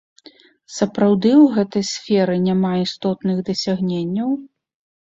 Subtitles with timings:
[0.77, 4.39] Сапраўды ў гэтай сферы няма істотных дасягненняў?